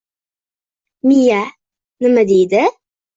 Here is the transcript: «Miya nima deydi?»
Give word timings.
«Miya 1.09 1.41
nima 1.99 2.23
deydi?» 2.31 2.63